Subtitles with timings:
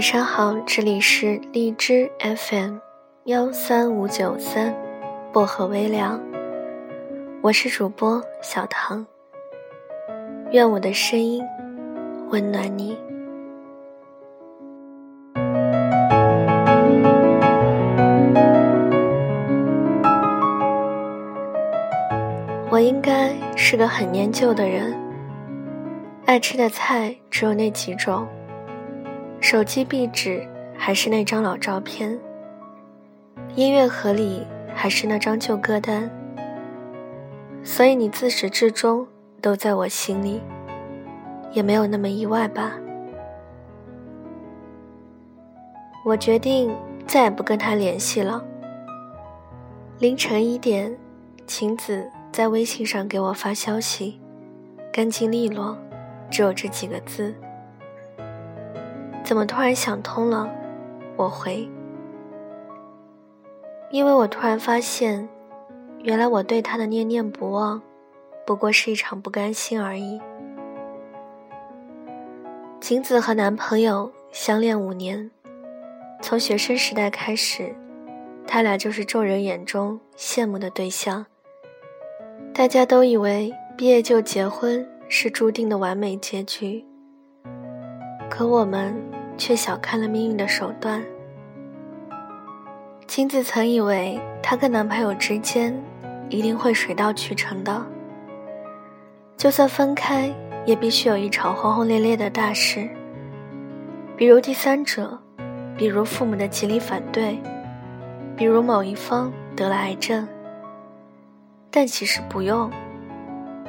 [0.00, 2.78] 晚上好，这里是荔枝 FM
[3.24, 4.74] 幺三五九三
[5.30, 6.18] 薄荷微凉，
[7.42, 9.06] 我是主播小唐。
[10.52, 11.44] 愿我的声音
[12.30, 12.96] 温暖你。
[22.70, 24.98] 我应该是个很念旧的人，
[26.24, 28.26] 爱吃的菜只有那几种。
[29.40, 32.16] 手机壁纸还是那张老照片，
[33.54, 36.10] 音乐盒里还是那张旧歌单，
[37.64, 39.06] 所以你自始至终
[39.40, 40.42] 都在我心里，
[41.52, 42.74] 也没有那么意外吧？
[46.04, 46.70] 我决定
[47.06, 48.44] 再也不跟他联系了。
[49.98, 50.94] 凌晨一点，
[51.46, 54.20] 晴子在微信上给我发消息，
[54.92, 55.76] 干净利落，
[56.30, 57.34] 只有这几个字。
[59.30, 60.50] 怎么突然想通了？
[61.14, 61.68] 我回，
[63.92, 65.28] 因为我突然发现，
[66.02, 67.80] 原来我对他的念念不忘，
[68.44, 70.20] 不过是一场不甘心而已。
[72.80, 75.30] 晴子和男朋友相恋五年，
[76.20, 77.72] 从学生时代开始，
[78.48, 81.24] 他俩就是众人眼中羡慕的对象。
[82.52, 86.84] 大家都以为毕业就结婚是注定的完美结局，
[88.28, 89.19] 可我们。
[89.40, 91.02] 却小看了命运的手段。
[93.06, 95.74] 晴子曾以为她跟男朋友之间
[96.28, 97.82] 一定会水到渠成的，
[99.38, 100.30] 就算分开，
[100.66, 102.86] 也必须有一场轰轰烈烈的大事，
[104.14, 105.18] 比如第三者，
[105.74, 107.38] 比如父母的极力反对，
[108.36, 110.28] 比如某一方得了癌症。
[111.70, 112.70] 但其实不用，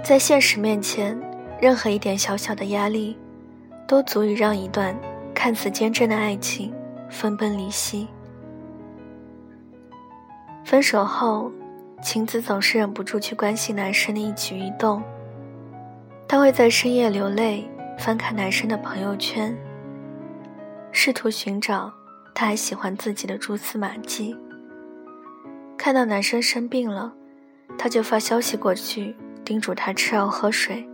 [0.03, 1.17] 在现实面前，
[1.61, 3.17] 任何一点小小的压力，
[3.87, 4.95] 都足以让一段。
[5.43, 6.71] 看似坚贞的爱情
[7.09, 8.07] 分崩离析。
[10.63, 11.51] 分手后，
[11.99, 15.01] 晴子总是忍不住去关心男生的一举一动。
[16.27, 19.57] 她会在深夜流泪，翻看男生的朋友圈，
[20.91, 21.91] 试图寻找
[22.35, 24.37] 他还喜欢自己的蛛丝马迹。
[25.75, 27.11] 看到男生生病了，
[27.79, 30.87] 她就发消息过去，叮嘱他吃药喝水。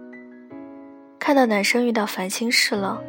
[1.20, 3.04] 看到男生遇到烦心事了。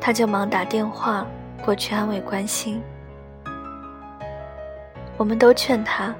[0.00, 1.26] 他就忙打电话
[1.64, 2.82] 过去安慰关心。
[5.16, 6.14] 我们都劝他，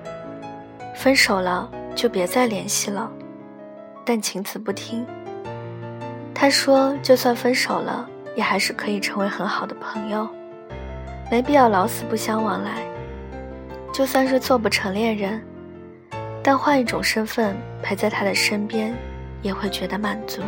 [0.94, 3.10] 分手了就别再联系了，
[4.04, 5.06] 但晴子不听。
[6.34, 10.28] 他说，就算分手了，也还是可以成为很好的朋友，
[11.30, 12.82] 没必要老死不相往来。
[13.92, 15.42] 就算是做不成恋人，
[16.42, 18.94] 但换一种身份陪在他的身边，
[19.42, 20.42] 也会觉得满足。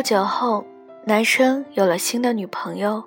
[0.00, 0.64] 不久后，
[1.04, 3.04] 男生有了新的女朋友，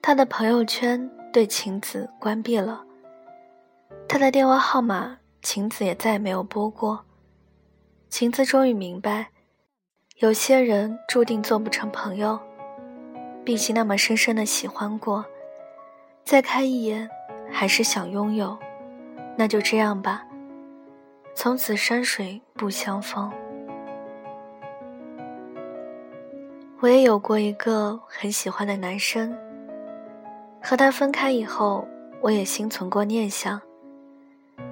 [0.00, 2.84] 他的朋友圈对晴子关闭了，
[4.08, 7.04] 他的电话号码晴子也再也没有拨过。
[8.08, 9.30] 晴子终于明白，
[10.18, 12.38] 有些人注定做不成朋友，
[13.44, 15.24] 毕竟那么深深的喜欢过，
[16.24, 17.10] 再看一眼
[17.50, 18.56] 还是想拥有，
[19.36, 20.24] 那就这样吧，
[21.34, 23.28] 从此山水不相逢。
[26.82, 29.36] 我也有过一个很喜欢的男生，
[30.62, 31.86] 和他分开以后，
[32.22, 33.60] 我也心存过念想，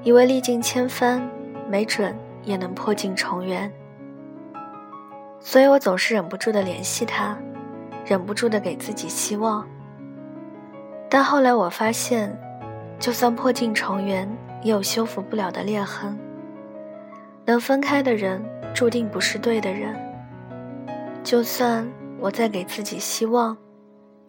[0.03, 1.21] 以为历尽千帆，
[1.69, 3.71] 没准也能破镜重圆。
[5.39, 7.37] 所以我总是忍不住的联系他，
[8.07, 9.69] 忍不住的给自己希望。
[11.11, 12.35] 但后来我发现，
[12.99, 14.27] 就算破镜重圆，
[14.63, 16.19] 也有修复不了的裂痕。
[17.45, 18.43] 能分开的人，
[18.75, 19.95] 注定不是对的人。
[21.29, 21.87] 就算。
[22.21, 23.57] 我再给自己希望，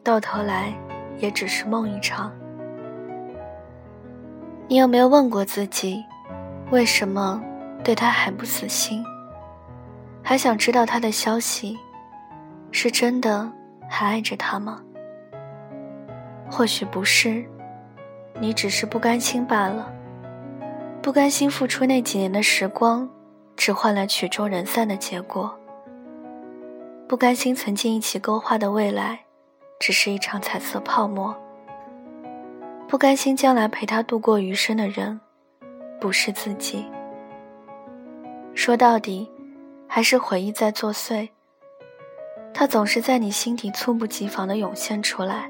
[0.04, 0.72] 到头来
[1.18, 2.32] 也只是梦一场。
[4.68, 6.04] 你有没有问过自己，
[6.72, 7.42] 为什么
[7.84, 9.04] 对他还不死心？
[10.22, 11.80] 还想知道他的消息，
[12.70, 13.52] 是真的
[13.90, 14.84] 还爱着他吗？
[16.52, 17.44] 或许不是，
[18.40, 19.92] 你只是不甘心罢了。
[21.02, 23.10] 不甘心付出那几年的时光，
[23.56, 25.58] 只换来曲终人散的结果。
[27.10, 29.22] 不甘心曾经一起勾画的未来，
[29.80, 31.36] 只是一场彩色泡沫。
[32.88, 35.20] 不甘心将来陪他度过余生的人，
[36.00, 36.86] 不是自己。
[38.54, 39.28] 说到底，
[39.88, 41.28] 还是回忆在作祟。
[42.54, 45.50] 他总是在你心底猝不及防的涌现出来，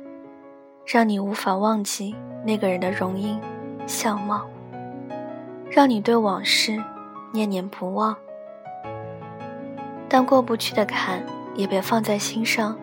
[0.86, 2.16] 让你无法忘记
[2.46, 3.38] 那个人的容颜、
[3.86, 4.50] 相貌，
[5.70, 6.82] 让你对往事
[7.34, 8.16] 念念不忘。
[10.08, 11.22] 但过不去的坎
[11.60, 12.74] 也别放在心上。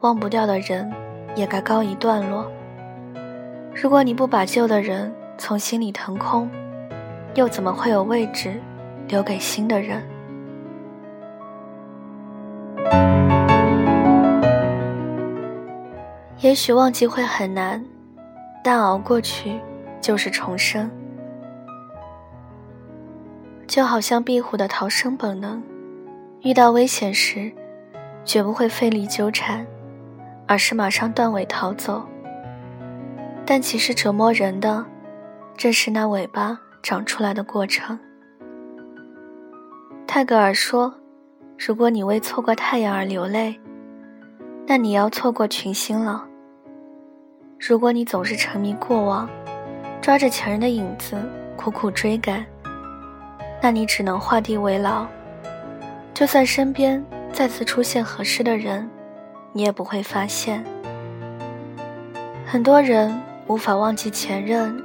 [0.00, 0.90] 忘不掉的人，
[1.36, 2.50] 也该告一段落。
[3.74, 6.48] 如果你不把旧的人从心里腾空，
[7.34, 8.58] 又怎么会有位置
[9.06, 10.02] 留给新的人？
[16.38, 17.84] 也许忘记会很难，
[18.64, 19.60] 但熬过去
[20.00, 20.90] 就是重生。
[23.66, 25.62] 就好像壁虎的逃生本能，
[26.42, 27.52] 遇到危险时，
[28.24, 29.66] 绝不会费力纠缠。
[30.50, 32.02] 而是马上断尾逃走，
[33.44, 34.82] 但其实折磨人的，
[35.58, 37.98] 正是那尾巴长出来的过程。
[40.06, 40.94] 泰戈尔说
[41.58, 43.60] ：“如果你为错过太阳而流泪，
[44.66, 46.24] 那你要错过群星了。
[47.60, 49.28] 如果你总是沉迷过往，
[50.00, 51.14] 抓着前人的影子
[51.58, 52.42] 苦苦追赶，
[53.60, 55.06] 那你只能画地为牢。
[56.18, 57.00] 就算身边
[57.32, 58.90] 再次出现合适的人。”
[59.54, 60.62] 你也不会发现，
[62.44, 63.16] 很多人
[63.46, 64.76] 无法忘记前任，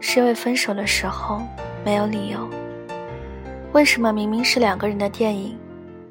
[0.00, 1.40] 是因为分手的时候
[1.82, 2.48] 没有理由。
[3.72, 5.58] 为什么明明是两个人的电影，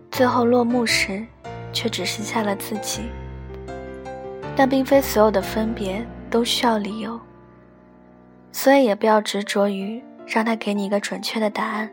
[0.09, 1.23] 最后落幕时，
[1.71, 3.03] 却只剩下了自己？
[4.55, 7.19] 但并非所有的分别都需要理由，
[8.51, 11.89] 所以也不要执着于让他给你一个准确的答案，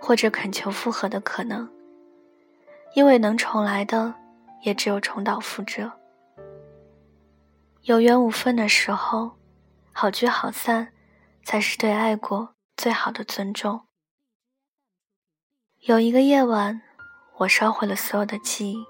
[0.00, 1.68] 或者恳求复合的可能，
[2.94, 4.14] 因为能重来的。
[4.62, 5.92] 也只有重蹈覆辙。
[7.82, 9.36] 有缘无分的时候，
[9.92, 10.88] 好聚好散，
[11.44, 13.82] 才是对爱过最好的尊重。
[15.82, 16.82] 有一个夜晚，
[17.36, 18.84] 我烧毁了所有的记忆，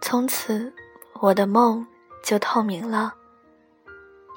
[0.00, 0.72] 从此
[1.20, 1.84] 我的梦
[2.22, 3.14] 就透明了。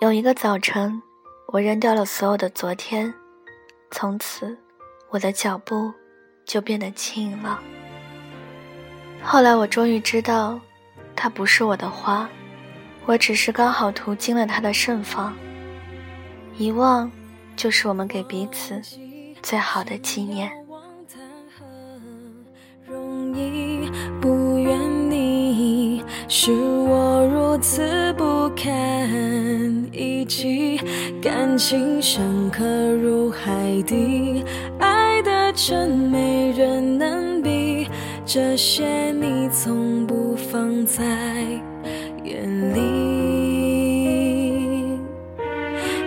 [0.02, 1.02] 有一个早晨，
[1.50, 3.14] 我扔掉了所有的昨天，
[3.92, 4.58] 从此
[5.10, 5.94] 我的脚步
[6.46, 7.62] 就变得轻盈了。
[9.22, 10.60] 后来我终于知道，
[11.16, 12.28] 它不是我的花，
[13.06, 15.36] 我只是刚好途经了它的盛放。
[16.58, 17.10] 遗忘，
[17.56, 18.82] 就是我们给彼此
[19.42, 20.52] 最好的纪念。
[24.20, 28.68] 不愿你是我如此不堪
[29.94, 30.82] 一击，
[31.22, 32.66] 感情深刻
[32.96, 34.44] 如海底，
[34.80, 37.79] 爱的真没人能比。
[38.32, 41.04] 这些你从不放在
[42.24, 42.80] 眼里，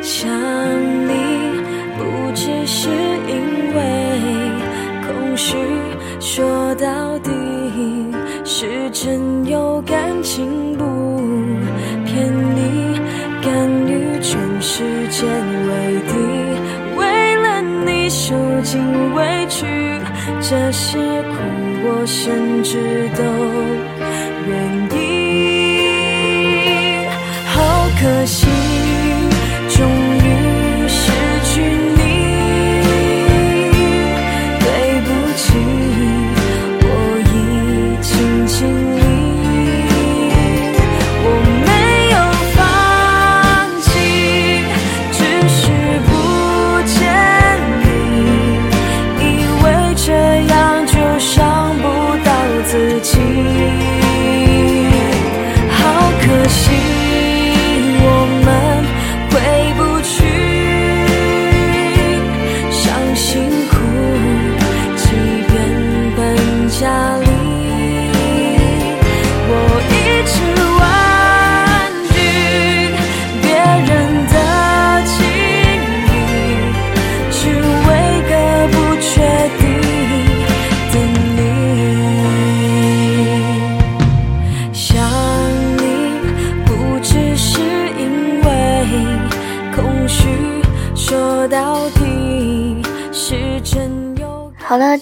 [0.00, 1.10] 想你
[1.98, 2.88] 不只是
[3.26, 3.82] 因为
[5.02, 5.56] 空虚，
[6.20, 7.32] 说到底
[8.44, 10.84] 是真有感情不
[12.06, 13.00] 骗你，
[13.42, 16.14] 敢与全世界为敌，
[16.96, 18.32] 为了你受
[18.62, 18.80] 尽
[19.12, 19.66] 委屈，
[20.40, 21.62] 这些苦。
[21.84, 22.78] 我甚至
[23.16, 23.22] 都
[24.48, 24.81] 愿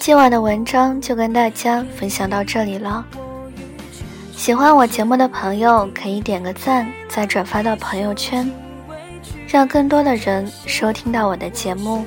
[0.01, 3.05] 今晚的文章就跟大家分享到这里了。
[4.35, 8.51] 喜欢我节目的朋友可以点个赞，再转发到朋友圈，
[9.47, 12.03] 让更多的人收听到我的节目。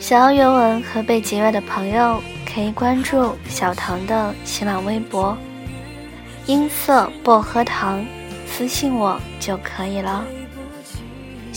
[0.00, 2.20] 想要原文和背景乐的朋友
[2.52, 5.38] 可以关注小唐的新浪微博
[6.46, 8.04] “音色薄荷糖”，
[8.50, 10.24] 私信我就可以了。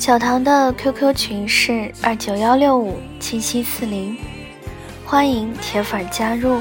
[0.01, 4.17] 小唐的 qq 群是二九幺六五七七四零
[5.05, 6.60] 欢迎铁粉加入。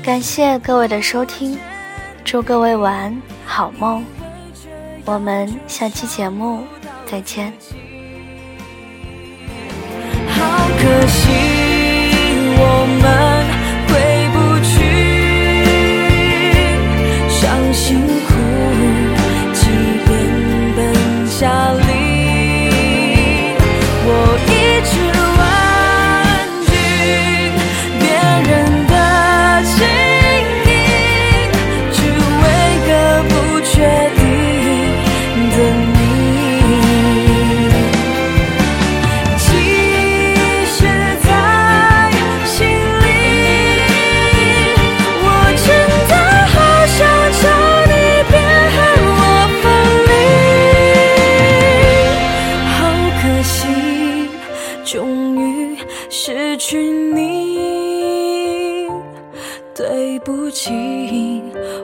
[0.00, 1.58] 感谢各位的收听
[2.24, 4.04] 祝各位晚安好梦。
[5.04, 6.62] 我们下期节目
[7.04, 7.52] 再见。
[10.28, 11.32] 好可惜
[12.56, 13.19] 我们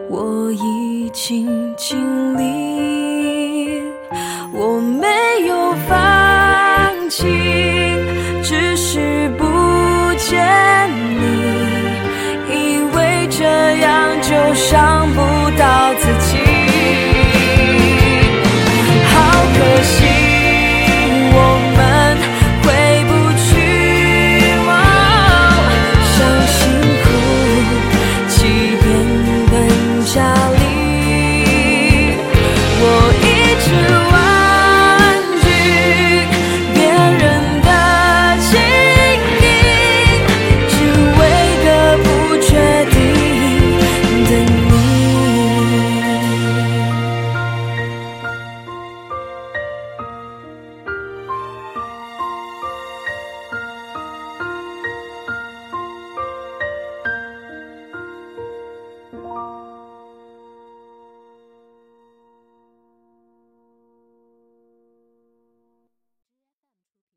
[0.09, 1.99] 我已经尽
[2.37, 3.83] 力
[4.53, 5.07] 我没
[5.47, 7.25] 有放弃
[8.43, 9.45] 只是不
[10.19, 10.91] 见
[11.21, 11.99] 你
[12.49, 13.45] 以为这
[13.79, 15.09] 样就伤